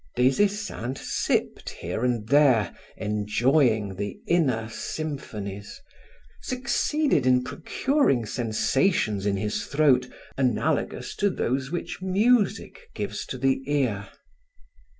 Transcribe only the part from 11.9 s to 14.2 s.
music gives to the ear.